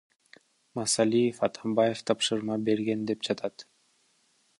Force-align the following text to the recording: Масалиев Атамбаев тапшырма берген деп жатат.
Масалиев 0.77 1.41
Атамбаев 1.49 2.01
тапшырма 2.07 2.57
берген 2.71 3.05
деп 3.11 3.29
жатат. 3.29 3.67